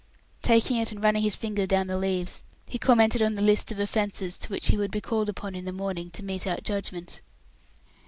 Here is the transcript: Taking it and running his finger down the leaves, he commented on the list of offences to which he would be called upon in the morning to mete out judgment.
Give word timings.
Taking 0.41 0.77
it 0.77 0.91
and 0.91 1.03
running 1.03 1.21
his 1.21 1.35
finger 1.35 1.67
down 1.67 1.85
the 1.85 1.95
leaves, 1.99 2.41
he 2.65 2.79
commented 2.79 3.21
on 3.21 3.35
the 3.35 3.41
list 3.43 3.71
of 3.71 3.77
offences 3.79 4.35
to 4.39 4.49
which 4.49 4.69
he 4.69 4.77
would 4.77 4.89
be 4.89 4.99
called 4.99 5.29
upon 5.29 5.53
in 5.53 5.65
the 5.65 5.71
morning 5.71 6.09
to 6.09 6.23
mete 6.23 6.47
out 6.47 6.63
judgment. 6.63 7.21